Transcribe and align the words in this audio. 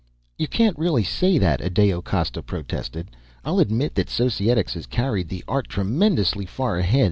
"You 0.35 0.47
can't 0.47 0.75
really 0.79 1.03
say 1.03 1.37
that," 1.37 1.59
Adao 1.61 2.01
Costa 2.03 2.41
protested. 2.41 3.11
"I'll 3.45 3.59
admit 3.59 3.93
that 3.93 4.09
Societics 4.09 4.73
has 4.73 4.87
carried 4.87 5.29
the 5.29 5.43
art 5.47 5.69
tremendously 5.69 6.47
far 6.47 6.77
ahead. 6.79 6.99